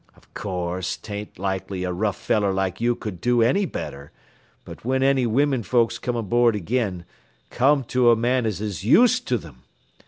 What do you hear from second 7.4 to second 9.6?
come to a man as is used to thim.